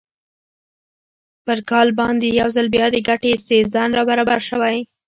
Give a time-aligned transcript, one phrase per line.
[1.45, 4.77] پر کابل باندې یو ځل بیا د ګټې سیزن را برابر شوی.